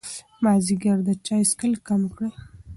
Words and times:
مازدیګر 0.43 0.97
د 1.07 1.09
چای 1.25 1.43
څښل 1.49 1.73
کم 1.87 2.01
کړئ. 2.15 2.31